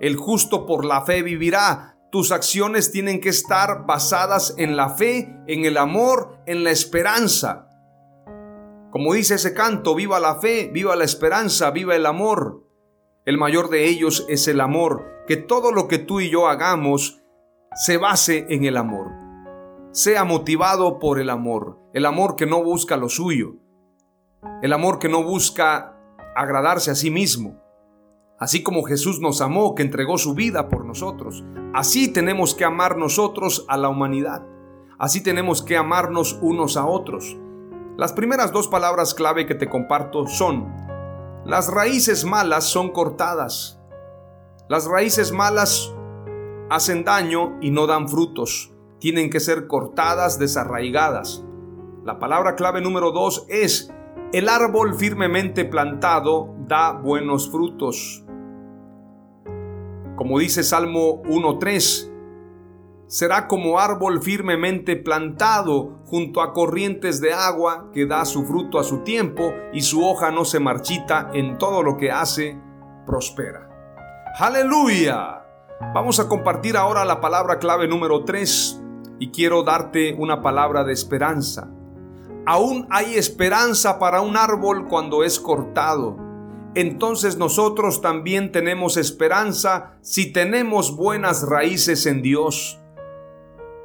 El 0.00 0.16
justo 0.16 0.66
por 0.66 0.84
la 0.84 1.02
fe 1.02 1.22
vivirá. 1.22 1.98
Tus 2.10 2.30
acciones 2.30 2.92
tienen 2.92 3.20
que 3.20 3.28
estar 3.28 3.86
basadas 3.86 4.54
en 4.58 4.76
la 4.76 4.90
fe, 4.90 5.34
en 5.46 5.64
el 5.64 5.76
amor, 5.76 6.38
en 6.46 6.62
la 6.62 6.70
esperanza. 6.70 7.68
Como 8.94 9.12
dice 9.12 9.34
ese 9.34 9.54
canto, 9.54 9.96
viva 9.96 10.20
la 10.20 10.36
fe, 10.36 10.70
viva 10.72 10.94
la 10.94 11.02
esperanza, 11.02 11.72
viva 11.72 11.96
el 11.96 12.06
amor. 12.06 12.62
El 13.24 13.38
mayor 13.38 13.68
de 13.68 13.88
ellos 13.88 14.24
es 14.28 14.46
el 14.46 14.60
amor, 14.60 15.04
que 15.26 15.36
todo 15.36 15.72
lo 15.72 15.88
que 15.88 15.98
tú 15.98 16.20
y 16.20 16.30
yo 16.30 16.46
hagamos 16.46 17.20
se 17.74 17.96
base 17.96 18.46
en 18.50 18.64
el 18.64 18.76
amor. 18.76 19.10
Sea 19.90 20.22
motivado 20.22 21.00
por 21.00 21.18
el 21.18 21.30
amor, 21.30 21.76
el 21.92 22.06
amor 22.06 22.36
que 22.36 22.46
no 22.46 22.62
busca 22.62 22.96
lo 22.96 23.08
suyo, 23.08 23.56
el 24.62 24.72
amor 24.72 25.00
que 25.00 25.08
no 25.08 25.24
busca 25.24 25.98
agradarse 26.36 26.92
a 26.92 26.94
sí 26.94 27.10
mismo. 27.10 27.60
Así 28.38 28.62
como 28.62 28.84
Jesús 28.84 29.18
nos 29.18 29.40
amó, 29.40 29.74
que 29.74 29.82
entregó 29.82 30.18
su 30.18 30.34
vida 30.34 30.68
por 30.68 30.84
nosotros, 30.84 31.42
así 31.74 32.12
tenemos 32.12 32.54
que 32.54 32.64
amar 32.64 32.96
nosotros 32.96 33.66
a 33.66 33.76
la 33.76 33.88
humanidad. 33.88 34.46
Así 35.00 35.20
tenemos 35.20 35.64
que 35.64 35.76
amarnos 35.76 36.38
unos 36.40 36.76
a 36.76 36.86
otros. 36.86 37.36
Las 37.96 38.12
primeras 38.12 38.50
dos 38.50 38.66
palabras 38.66 39.14
clave 39.14 39.46
que 39.46 39.54
te 39.54 39.68
comparto 39.68 40.26
son, 40.26 40.66
las 41.44 41.72
raíces 41.72 42.24
malas 42.24 42.64
son 42.64 42.90
cortadas. 42.90 43.80
Las 44.68 44.86
raíces 44.86 45.30
malas 45.30 45.94
hacen 46.70 47.04
daño 47.04 47.56
y 47.60 47.70
no 47.70 47.86
dan 47.86 48.08
frutos. 48.08 48.72
Tienen 48.98 49.30
que 49.30 49.38
ser 49.38 49.68
cortadas, 49.68 50.40
desarraigadas. 50.40 51.44
La 52.02 52.18
palabra 52.18 52.56
clave 52.56 52.80
número 52.80 53.12
dos 53.12 53.46
es, 53.48 53.92
el 54.32 54.48
árbol 54.48 54.96
firmemente 54.96 55.64
plantado 55.64 56.52
da 56.66 56.92
buenos 56.92 57.48
frutos. 57.48 58.24
Como 60.16 60.40
dice 60.40 60.64
Salmo 60.64 61.22
1.3, 61.24 62.10
será 63.06 63.48
como 63.48 63.78
árbol 63.78 64.22
firmemente 64.22 64.96
plantado 64.96 66.00
junto 66.06 66.40
a 66.40 66.52
corrientes 66.52 67.20
de 67.20 67.32
agua 67.32 67.90
que 67.92 68.06
da 68.06 68.24
su 68.24 68.44
fruto 68.44 68.78
a 68.78 68.84
su 68.84 68.98
tiempo 68.98 69.52
y 69.72 69.82
su 69.82 70.04
hoja 70.04 70.30
no 70.30 70.44
se 70.44 70.60
marchita 70.60 71.30
en 71.32 71.58
todo 71.58 71.82
lo 71.82 71.96
que 71.96 72.10
hace, 72.10 72.58
prospera. 73.06 73.68
Aleluya. 74.38 75.42
Vamos 75.94 76.18
a 76.18 76.28
compartir 76.28 76.76
ahora 76.76 77.04
la 77.04 77.20
palabra 77.20 77.58
clave 77.58 77.86
número 77.86 78.24
3 78.24 78.80
y 79.18 79.30
quiero 79.30 79.62
darte 79.62 80.14
una 80.14 80.42
palabra 80.42 80.84
de 80.84 80.92
esperanza. 80.92 81.70
Aún 82.46 82.86
hay 82.90 83.14
esperanza 83.14 83.98
para 83.98 84.20
un 84.20 84.36
árbol 84.36 84.86
cuando 84.88 85.24
es 85.24 85.40
cortado. 85.40 86.16
Entonces 86.74 87.38
nosotros 87.38 88.00
también 88.00 88.50
tenemos 88.50 88.96
esperanza 88.96 89.96
si 90.00 90.32
tenemos 90.32 90.96
buenas 90.96 91.46
raíces 91.48 92.04
en 92.06 92.20
Dios. 92.22 92.83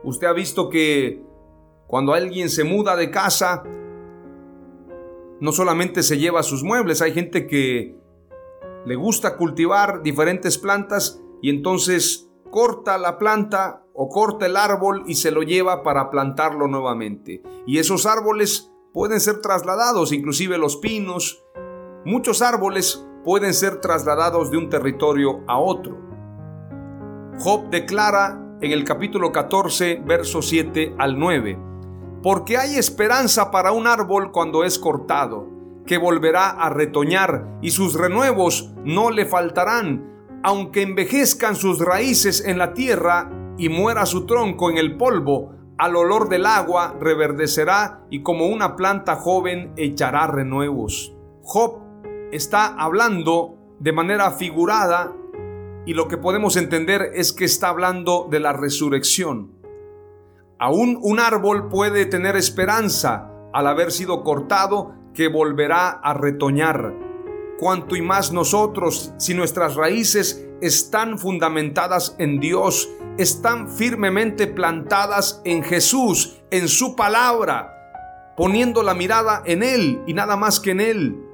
Usted 0.03 0.27
ha 0.27 0.33
visto 0.33 0.69
que 0.69 1.23
cuando 1.87 2.13
alguien 2.13 2.49
se 2.49 2.63
muda 2.63 2.95
de 2.95 3.11
casa, 3.11 3.63
no 5.39 5.51
solamente 5.51 6.03
se 6.03 6.17
lleva 6.17 6.43
sus 6.43 6.63
muebles, 6.63 7.01
hay 7.01 7.13
gente 7.13 7.47
que 7.47 7.97
le 8.85 8.95
gusta 8.95 9.37
cultivar 9.37 10.01
diferentes 10.01 10.57
plantas 10.57 11.21
y 11.41 11.49
entonces 11.49 12.29
corta 12.51 12.97
la 12.97 13.17
planta 13.17 13.83
o 13.93 14.09
corta 14.09 14.45
el 14.45 14.55
árbol 14.55 15.03
y 15.07 15.15
se 15.15 15.31
lo 15.31 15.41
lleva 15.41 15.83
para 15.83 16.09
plantarlo 16.09 16.67
nuevamente. 16.67 17.41
Y 17.65 17.79
esos 17.79 18.05
árboles 18.05 18.71
pueden 18.93 19.19
ser 19.19 19.41
trasladados, 19.41 20.11
inclusive 20.11 20.57
los 20.57 20.77
pinos, 20.77 21.43
muchos 22.05 22.41
árboles 22.41 23.05
pueden 23.23 23.53
ser 23.53 23.81
trasladados 23.81 24.51
de 24.51 24.57
un 24.57 24.69
territorio 24.69 25.43
a 25.47 25.59
otro. 25.59 25.97
Job 27.39 27.69
declara 27.69 28.48
en 28.61 28.71
el 28.71 28.83
capítulo 28.83 29.31
14, 29.31 30.01
verso 30.05 30.41
7 30.41 30.95
al 30.97 31.17
9. 31.17 31.57
Porque 32.21 32.57
hay 32.57 32.75
esperanza 32.75 33.51
para 33.51 33.71
un 33.71 33.87
árbol 33.87 34.31
cuando 34.31 34.63
es 34.63 34.77
cortado, 34.77 35.47
que 35.85 35.97
volverá 35.97 36.49
a 36.49 36.69
retoñar 36.69 37.57
y 37.61 37.71
sus 37.71 37.93
renuevos 37.93 38.71
no 38.83 39.11
le 39.11 39.25
faltarán, 39.25 40.39
aunque 40.43 40.81
envejezcan 40.81 41.55
sus 41.55 41.79
raíces 41.79 42.45
en 42.45 42.57
la 42.57 42.73
tierra 42.73 43.31
y 43.57 43.69
muera 43.69 44.05
su 44.05 44.25
tronco 44.25 44.69
en 44.69 44.77
el 44.77 44.97
polvo, 44.97 45.53
al 45.77 45.95
olor 45.95 46.27
del 46.27 46.45
agua 46.45 46.95
reverdecerá 46.99 48.03
y 48.09 48.21
como 48.21 48.47
una 48.47 48.75
planta 48.75 49.15
joven 49.15 49.71
echará 49.77 50.27
renuevos. 50.27 51.15
Job 51.41 51.79
está 52.33 52.67
hablando 52.75 53.55
de 53.79 53.93
manera 53.93 54.31
figurada 54.31 55.13
y 55.89 55.95
lo 55.95 56.07
que 56.07 56.17
podemos 56.17 56.55
entender 56.55 57.13
es 57.15 57.33
que 57.33 57.45
está 57.45 57.69
hablando 57.69 58.27
de 58.29 58.39
la 58.39 58.53
resurrección. 58.53 59.55
Aún 60.59 60.99
un 61.01 61.19
árbol 61.19 61.67
puede 61.67 62.05
tener 62.05 62.35
esperanza 62.35 63.31
al 63.53 63.65
haber 63.65 63.91
sido 63.91 64.23
cortado 64.23 64.93
que 65.15 65.29
volverá 65.29 65.89
a 65.89 66.13
retoñar. 66.13 66.93
Cuanto 67.57 67.95
y 67.95 68.03
más 68.03 68.31
nosotros, 68.31 69.15
si 69.17 69.33
nuestras 69.33 69.73
raíces 69.73 70.47
están 70.61 71.17
fundamentadas 71.17 72.15
en 72.19 72.39
Dios, 72.39 72.87
están 73.17 73.67
firmemente 73.67 74.45
plantadas 74.45 75.41
en 75.43 75.63
Jesús, 75.63 76.39
en 76.51 76.67
su 76.67 76.95
palabra, 76.95 78.35
poniendo 78.37 78.83
la 78.83 78.93
mirada 78.93 79.41
en 79.43 79.63
Él 79.63 80.03
y 80.05 80.13
nada 80.13 80.35
más 80.35 80.59
que 80.59 80.69
en 80.69 80.81
Él. 80.81 81.25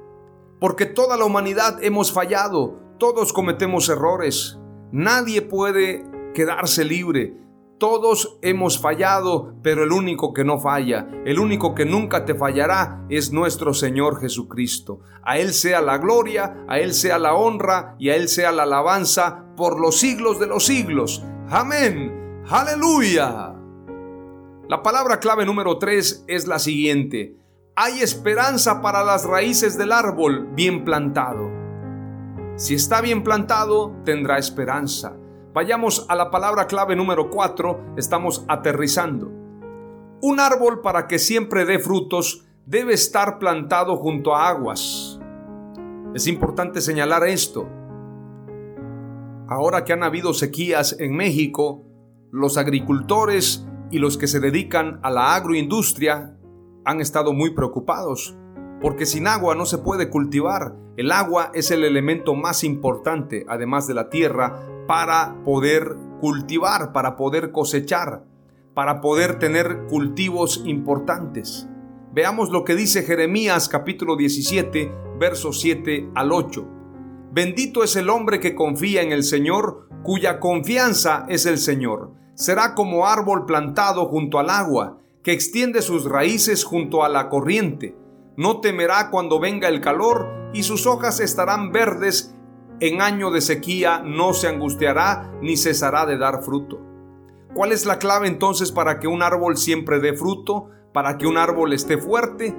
Porque 0.58 0.86
toda 0.86 1.18
la 1.18 1.26
humanidad 1.26 1.84
hemos 1.84 2.10
fallado, 2.10 2.85
todos 2.98 3.32
cometemos 3.32 3.88
errores. 3.88 4.58
Nadie 4.92 5.42
puede 5.42 6.04
quedarse 6.34 6.84
libre. 6.84 7.36
Todos 7.78 8.38
hemos 8.40 8.78
fallado, 8.80 9.54
pero 9.62 9.84
el 9.84 9.92
único 9.92 10.32
que 10.32 10.44
no 10.44 10.58
falla, 10.58 11.06
el 11.26 11.38
único 11.38 11.74
que 11.74 11.84
nunca 11.84 12.24
te 12.24 12.34
fallará 12.34 13.04
es 13.10 13.32
nuestro 13.32 13.74
Señor 13.74 14.18
Jesucristo. 14.18 15.00
A 15.22 15.38
Él 15.38 15.52
sea 15.52 15.82
la 15.82 15.98
gloria, 15.98 16.64
a 16.68 16.78
Él 16.78 16.94
sea 16.94 17.18
la 17.18 17.34
honra 17.34 17.94
y 17.98 18.08
a 18.08 18.16
Él 18.16 18.28
sea 18.28 18.50
la 18.50 18.62
alabanza 18.62 19.44
por 19.56 19.78
los 19.78 19.98
siglos 19.98 20.38
de 20.38 20.46
los 20.46 20.64
siglos. 20.64 21.22
Amén. 21.50 22.42
Aleluya. 22.48 23.54
La 24.68 24.82
palabra 24.82 25.20
clave 25.20 25.44
número 25.44 25.76
3 25.78 26.24
es 26.28 26.46
la 26.46 26.58
siguiente. 26.58 27.36
Hay 27.76 28.00
esperanza 28.00 28.80
para 28.80 29.04
las 29.04 29.24
raíces 29.26 29.76
del 29.76 29.92
árbol 29.92 30.48
bien 30.54 30.82
plantado. 30.82 31.55
Si 32.56 32.72
está 32.74 33.02
bien 33.02 33.22
plantado, 33.22 33.94
tendrá 34.02 34.38
esperanza. 34.38 35.14
Vayamos 35.52 36.06
a 36.08 36.16
la 36.16 36.30
palabra 36.30 36.66
clave 36.66 36.96
número 36.96 37.28
4, 37.28 37.92
estamos 37.98 38.46
aterrizando. 38.48 39.30
Un 40.22 40.40
árbol 40.40 40.80
para 40.80 41.06
que 41.06 41.18
siempre 41.18 41.66
dé 41.66 41.78
frutos 41.78 42.46
debe 42.64 42.94
estar 42.94 43.38
plantado 43.38 43.98
junto 43.98 44.34
a 44.34 44.48
aguas. 44.48 45.20
Es 46.14 46.26
importante 46.26 46.80
señalar 46.80 47.26
esto. 47.26 47.68
Ahora 49.48 49.84
que 49.84 49.92
han 49.92 50.02
habido 50.02 50.32
sequías 50.32 50.96
en 50.98 51.14
México, 51.14 51.84
los 52.32 52.56
agricultores 52.56 53.66
y 53.90 53.98
los 53.98 54.16
que 54.16 54.28
se 54.28 54.40
dedican 54.40 54.98
a 55.02 55.10
la 55.10 55.34
agroindustria 55.34 56.38
han 56.86 57.02
estado 57.02 57.34
muy 57.34 57.50
preocupados 57.50 58.34
porque 58.86 59.04
sin 59.04 59.26
agua 59.26 59.56
no 59.56 59.66
se 59.66 59.78
puede 59.78 60.10
cultivar. 60.10 60.76
El 60.96 61.10
agua 61.10 61.50
es 61.54 61.72
el 61.72 61.82
elemento 61.82 62.36
más 62.36 62.62
importante, 62.62 63.44
además 63.48 63.88
de 63.88 63.94
la 63.94 64.10
tierra, 64.10 64.64
para 64.86 65.42
poder 65.44 65.96
cultivar, 66.20 66.92
para 66.92 67.16
poder 67.16 67.50
cosechar, 67.50 68.22
para 68.74 69.00
poder 69.00 69.40
tener 69.40 69.86
cultivos 69.88 70.62
importantes. 70.66 71.66
Veamos 72.12 72.50
lo 72.50 72.62
que 72.62 72.76
dice 72.76 73.02
Jeremías 73.02 73.68
capítulo 73.68 74.14
17, 74.14 74.92
versos 75.18 75.60
7 75.60 76.10
al 76.14 76.30
8. 76.30 76.64
Bendito 77.32 77.82
es 77.82 77.96
el 77.96 78.08
hombre 78.08 78.38
que 78.38 78.54
confía 78.54 79.02
en 79.02 79.10
el 79.10 79.24
Señor, 79.24 79.88
cuya 80.04 80.38
confianza 80.38 81.26
es 81.28 81.44
el 81.46 81.58
Señor. 81.58 82.12
Será 82.36 82.76
como 82.76 83.08
árbol 83.08 83.46
plantado 83.46 84.06
junto 84.06 84.38
al 84.38 84.48
agua, 84.48 85.00
que 85.24 85.32
extiende 85.32 85.82
sus 85.82 86.04
raíces 86.04 86.62
junto 86.62 87.02
a 87.02 87.08
la 87.08 87.28
corriente 87.28 87.96
no 88.36 88.60
temerá 88.60 89.10
cuando 89.10 89.40
venga 89.40 89.68
el 89.68 89.80
calor 89.80 90.50
y 90.52 90.62
sus 90.62 90.86
hojas 90.86 91.20
estarán 91.20 91.72
verdes. 91.72 92.34
En 92.78 93.00
año 93.00 93.30
de 93.30 93.40
sequía 93.40 94.02
no 94.04 94.34
se 94.34 94.48
angustiará 94.48 95.32
ni 95.40 95.56
cesará 95.56 96.04
de 96.04 96.18
dar 96.18 96.42
fruto. 96.42 96.78
¿Cuál 97.54 97.72
es 97.72 97.86
la 97.86 97.98
clave 97.98 98.28
entonces 98.28 98.70
para 98.70 99.00
que 99.00 99.08
un 99.08 99.22
árbol 99.22 99.56
siempre 99.56 99.98
dé 99.98 100.14
fruto? 100.14 100.68
Para 100.92 101.16
que 101.16 101.26
un 101.26 101.38
árbol 101.38 101.72
esté 101.72 101.96
fuerte, 101.96 102.54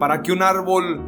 para 0.00 0.22
que 0.22 0.32
un 0.32 0.42
árbol 0.42 1.00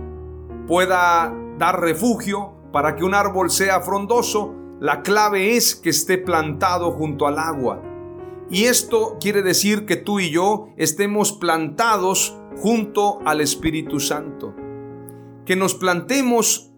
pueda 0.68 1.34
dar 1.58 1.80
refugio, 1.80 2.52
para 2.72 2.94
que 2.94 3.04
un 3.04 3.14
árbol 3.14 3.50
sea 3.50 3.80
frondoso, 3.80 4.54
la 4.80 5.02
clave 5.02 5.56
es 5.56 5.74
que 5.74 5.90
esté 5.90 6.18
plantado 6.18 6.92
junto 6.92 7.26
al 7.26 7.38
agua. 7.38 7.82
Y 8.48 8.64
esto 8.64 9.16
quiere 9.20 9.42
decir 9.42 9.86
que 9.86 9.96
tú 9.96 10.20
y 10.20 10.30
yo 10.30 10.68
estemos 10.76 11.32
plantados 11.32 12.38
junto 12.56 13.20
al 13.24 13.40
Espíritu 13.40 14.00
Santo. 14.00 14.54
Que 15.44 15.56
nos 15.56 15.74
plantemos 15.74 16.72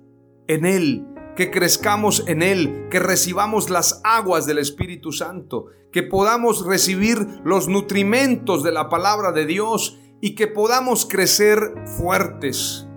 en 0.46 0.66
Él, 0.66 1.06
que 1.36 1.50
crezcamos 1.50 2.24
en 2.26 2.42
Él, 2.42 2.86
que 2.90 3.00
recibamos 3.00 3.70
las 3.70 4.00
aguas 4.04 4.46
del 4.46 4.58
Espíritu 4.58 5.12
Santo, 5.12 5.66
que 5.92 6.02
podamos 6.02 6.66
recibir 6.66 7.26
los 7.44 7.68
nutrimentos 7.68 8.62
de 8.62 8.72
la 8.72 8.88
palabra 8.88 9.32
de 9.32 9.46
Dios 9.46 9.98
y 10.20 10.34
que 10.34 10.46
podamos 10.46 11.06
crecer 11.06 11.74
fuertes. 11.98 12.88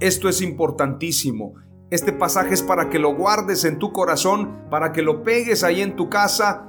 Esto 0.00 0.28
es 0.28 0.40
importantísimo. 0.40 1.54
Este 1.90 2.12
pasaje 2.12 2.54
es 2.54 2.62
para 2.62 2.88
que 2.88 2.98
lo 2.98 3.14
guardes 3.14 3.64
en 3.64 3.78
tu 3.78 3.92
corazón, 3.92 4.64
para 4.70 4.92
que 4.92 5.02
lo 5.02 5.22
pegues 5.22 5.64
ahí 5.64 5.82
en 5.82 5.96
tu 5.96 6.08
casa 6.08 6.68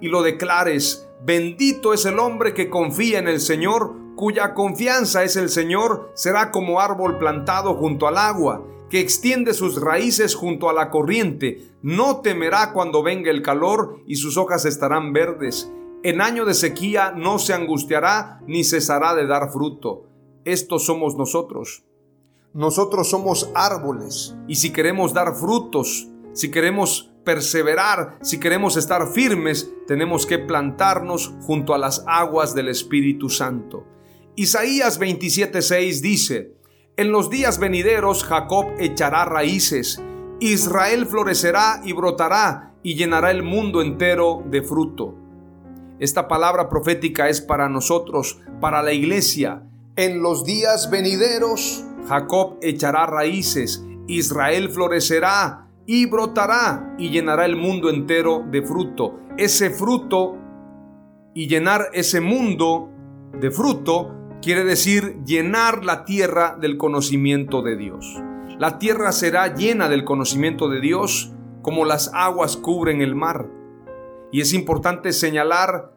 y 0.00 0.08
lo 0.08 0.22
declares. 0.22 1.08
Bendito 1.24 1.92
es 1.92 2.04
el 2.06 2.18
hombre 2.18 2.54
que 2.54 2.70
confía 2.70 3.18
en 3.18 3.28
el 3.28 3.40
Señor 3.40 3.94
cuya 4.20 4.52
confianza 4.52 5.24
es 5.24 5.36
el 5.36 5.48
Señor, 5.48 6.12
será 6.12 6.50
como 6.50 6.78
árbol 6.78 7.16
plantado 7.16 7.72
junto 7.72 8.06
al 8.06 8.18
agua, 8.18 8.62
que 8.90 9.00
extiende 9.00 9.54
sus 9.54 9.80
raíces 9.80 10.34
junto 10.34 10.68
a 10.68 10.74
la 10.74 10.90
corriente. 10.90 11.70
No 11.80 12.20
temerá 12.20 12.74
cuando 12.74 13.02
venga 13.02 13.30
el 13.30 13.40
calor 13.40 14.02
y 14.06 14.16
sus 14.16 14.36
hojas 14.36 14.66
estarán 14.66 15.14
verdes. 15.14 15.72
En 16.02 16.20
año 16.20 16.44
de 16.44 16.52
sequía 16.52 17.12
no 17.12 17.38
se 17.38 17.54
angustiará 17.54 18.42
ni 18.46 18.62
cesará 18.62 19.14
de 19.14 19.26
dar 19.26 19.50
fruto. 19.50 20.04
Estos 20.44 20.84
somos 20.84 21.16
nosotros. 21.16 21.84
Nosotros 22.52 23.08
somos 23.08 23.50
árboles 23.54 24.36
y 24.46 24.56
si 24.56 24.70
queremos 24.70 25.14
dar 25.14 25.34
frutos, 25.34 26.08
si 26.34 26.50
queremos 26.50 27.10
perseverar, 27.24 28.18
si 28.20 28.38
queremos 28.38 28.76
estar 28.76 29.06
firmes, 29.08 29.72
tenemos 29.86 30.26
que 30.26 30.38
plantarnos 30.38 31.32
junto 31.40 31.72
a 31.72 31.78
las 31.78 32.04
aguas 32.06 32.54
del 32.54 32.68
Espíritu 32.68 33.30
Santo. 33.30 33.86
Isaías 34.36 35.00
27:6 35.00 36.00
dice, 36.00 36.54
En 36.96 37.10
los 37.10 37.30
días 37.30 37.58
venideros 37.58 38.24
Jacob 38.24 38.66
echará 38.78 39.24
raíces, 39.24 40.00
Israel 40.38 41.06
florecerá 41.06 41.80
y 41.84 41.92
brotará 41.92 42.74
y 42.82 42.94
llenará 42.94 43.30
el 43.30 43.42
mundo 43.42 43.82
entero 43.82 44.42
de 44.46 44.62
fruto. 44.62 45.14
Esta 45.98 46.28
palabra 46.28 46.68
profética 46.68 47.28
es 47.28 47.40
para 47.40 47.68
nosotros, 47.68 48.38
para 48.60 48.82
la 48.82 48.92
iglesia. 48.92 49.64
En 49.96 50.22
los 50.22 50.44
días 50.44 50.90
venideros 50.90 51.84
Jacob 52.08 52.56
echará 52.62 53.06
raíces, 53.06 53.84
Israel 54.06 54.70
florecerá 54.70 55.68
y 55.86 56.06
brotará 56.06 56.94
y 56.98 57.10
llenará 57.10 57.44
el 57.44 57.56
mundo 57.56 57.90
entero 57.90 58.44
de 58.50 58.62
fruto. 58.62 59.18
Ese 59.36 59.70
fruto 59.70 60.38
y 61.34 61.48
llenar 61.48 61.88
ese 61.92 62.20
mundo 62.20 62.88
de 63.38 63.50
fruto 63.50 64.19
quiere 64.42 64.64
decir 64.64 65.18
llenar 65.24 65.84
la 65.84 66.04
tierra 66.04 66.56
del 66.58 66.76
conocimiento 66.78 67.62
de 67.62 67.76
Dios. 67.76 68.20
La 68.58 68.78
tierra 68.78 69.12
será 69.12 69.54
llena 69.54 69.88
del 69.88 70.04
conocimiento 70.04 70.68
de 70.68 70.80
Dios 70.80 71.32
como 71.62 71.84
las 71.84 72.10
aguas 72.14 72.56
cubren 72.56 73.02
el 73.02 73.14
mar. 73.14 73.48
Y 74.32 74.40
es 74.40 74.52
importante 74.52 75.12
señalar 75.12 75.94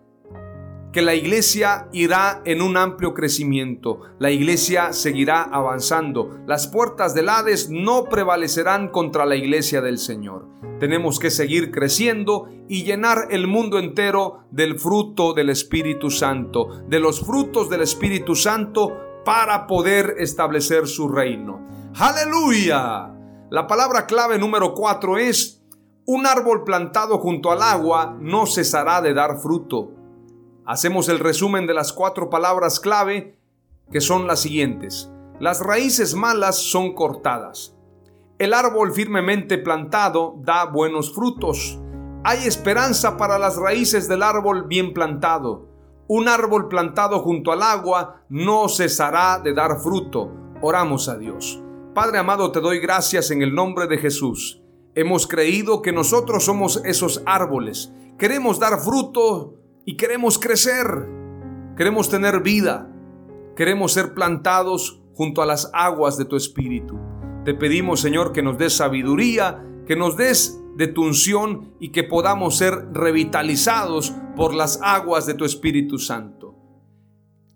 que 0.94 1.02
la 1.02 1.16
iglesia 1.16 1.90
irá 1.92 2.44
en 2.46 2.62
un 2.62 2.78
amplio 2.78 3.16
crecimiento, 3.16 4.02
la 4.20 4.30
iglesia 4.30 4.94
seguirá 4.94 5.42
avanzando, 5.42 6.40
las 6.46 6.68
puertas 6.68 7.16
del 7.16 7.30
Hades 7.30 7.70
no 7.72 8.06
prevalecerán 8.06 8.90
contra 8.90 9.26
la 9.26 9.36
iglesia 9.36 9.82
del 9.82 9.98
Señor. 9.98 10.48
Tenemos 10.80 11.18
que 11.18 11.32
seguir 11.32 11.72
creciendo 11.72 12.48
y 12.70 12.84
llenar 12.84 13.30
el 13.32 13.48
mundo 13.48 13.80
entero 13.80 14.46
del 14.52 14.80
fruto 14.80 15.34
del 15.34 15.50
Espíritu 15.50 16.12
Santo, 16.12 16.84
de 16.88 17.00
los 17.00 17.22
frutos 17.26 17.70
del 17.70 17.82
Espíritu 17.82 18.36
Santo 18.36 18.96
para 19.26 19.66
poder 19.66 20.16
establecer 20.20 20.88
su 20.88 21.08
reino. 21.10 21.68
Aleluya. 21.96 23.10
La 23.50 23.66
palabra 23.66 24.06
clave 24.06 24.38
número 24.38 24.76
cuatro 24.76 25.18
es, 25.18 25.64
un 26.06 26.28
árbol 26.28 26.64
plantado 26.64 27.18
junto 27.18 27.52
al 27.52 27.64
agua 27.64 28.16
no 28.20 28.46
cesará 28.46 29.02
de 29.02 29.14
dar 29.14 29.40
fruto. 29.40 30.03
Hacemos 30.66 31.10
el 31.10 31.20
resumen 31.20 31.68
de 31.68 31.74
las 31.74 31.92
cuatro 31.92 32.30
palabras 32.30 32.80
clave 32.80 33.38
que 33.92 34.00
son 34.00 34.28
las 34.28 34.40
siguientes. 34.40 35.12
Las 35.40 35.60
raíces 35.60 36.16
malas 36.16 36.58
son 36.58 36.96
cortadas. 36.96 37.76
El 38.40 38.54
árbol 38.54 38.94
firmemente 38.94 39.58
plantado 39.58 40.36
da 40.40 40.66
buenos 40.66 41.14
frutos. 41.14 41.80
Hay 42.24 42.48
esperanza 42.48 43.18
para 43.18 43.38
las 43.38 43.58
raíces 43.58 44.08
del 44.08 44.24
árbol 44.24 44.64
bien 44.64 44.94
plantado. 44.94 45.68
Un 46.08 46.30
árbol 46.30 46.70
plantado 46.70 47.20
junto 47.20 47.52
al 47.52 47.62
agua 47.62 48.22
no 48.30 48.70
cesará 48.70 49.40
de 49.40 49.54
dar 49.54 49.82
fruto. 49.82 50.32
Oramos 50.62 51.10
a 51.10 51.18
Dios. 51.18 51.62
Padre 51.94 52.20
amado, 52.20 52.54
te 52.54 52.62
doy 52.62 52.80
gracias 52.80 53.32
en 53.32 53.42
el 53.42 53.54
nombre 53.54 53.88
de 53.88 53.98
Jesús. 53.98 54.62
Hemos 54.96 55.28
creído 55.28 55.82
que 55.82 55.92
nosotros 55.92 56.46
somos 56.46 56.82
esos 56.86 57.22
árboles. 57.26 57.92
Queremos 58.18 58.60
dar 58.60 58.80
fruto 58.80 59.56
y 59.86 59.98
queremos 59.98 60.40
crecer, 60.40 60.86
queremos 61.76 62.10
tener 62.10 62.42
vida, 62.42 62.90
queremos 63.56 63.92
ser 63.92 64.14
plantados 64.14 65.02
junto 65.14 65.42
a 65.42 65.46
las 65.46 65.70
aguas 65.74 66.18
de 66.18 66.26
tu 66.26 66.36
espíritu. 66.36 66.98
Te 67.44 67.54
pedimos, 67.54 68.00
Señor, 68.00 68.32
que 68.32 68.42
nos 68.42 68.58
des 68.58 68.74
sabiduría, 68.74 69.64
que 69.86 69.96
nos 69.96 70.16
des 70.16 70.60
de 70.76 70.88
tu 70.88 71.04
unción 71.04 71.74
y 71.80 71.90
que 71.90 72.04
podamos 72.04 72.58
ser 72.58 72.88
revitalizados 72.94 74.14
por 74.36 74.54
las 74.54 74.80
aguas 74.82 75.26
de 75.26 75.34
tu 75.34 75.46
Espíritu 75.46 76.00
Santo. 76.00 76.56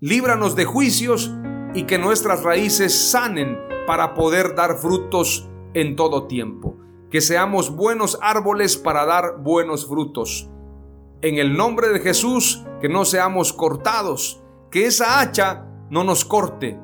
Líbranos 0.01 0.55
de 0.55 0.65
juicios 0.65 1.33
y 1.73 1.83
que 1.83 1.97
nuestras 1.97 2.43
raíces 2.43 2.93
sanen 3.09 3.57
para 3.87 4.13
poder 4.13 4.53
dar 4.53 4.77
frutos 4.77 5.49
en 5.73 5.95
todo 5.95 6.27
tiempo. 6.27 6.77
Que 7.09 7.21
seamos 7.21 7.75
buenos 7.75 8.19
árboles 8.21 8.77
para 8.77 9.05
dar 9.05 9.37
buenos 9.41 9.87
frutos 9.87 10.51
en 11.21 11.37
el 11.37 11.55
nombre 11.55 11.89
de 11.89 11.99
Jesús, 11.99 12.63
que 12.81 12.89
no 12.89 13.05
seamos 13.05 13.53
cortados, 13.53 14.41
que 14.69 14.85
esa 14.85 15.19
hacha 15.19 15.65
no 15.89 16.03
nos 16.03 16.25
corte, 16.25 16.79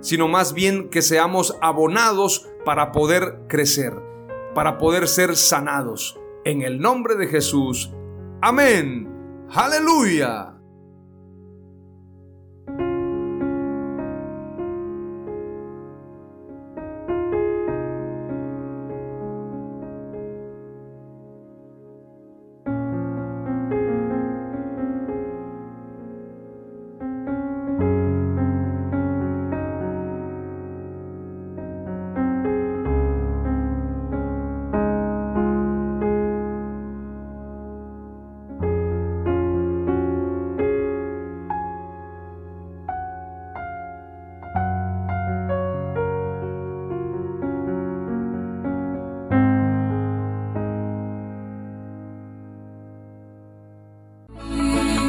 sino 0.00 0.28
más 0.28 0.52
bien 0.52 0.90
que 0.90 1.02
seamos 1.02 1.56
abonados 1.60 2.48
para 2.64 2.92
poder 2.92 3.40
crecer, 3.48 3.94
para 4.54 4.78
poder 4.78 5.08
ser 5.08 5.36
sanados. 5.36 6.18
En 6.44 6.62
el 6.62 6.80
nombre 6.80 7.16
de 7.16 7.26
Jesús. 7.26 7.92
Amén. 8.40 9.08
Aleluya. 9.50 10.57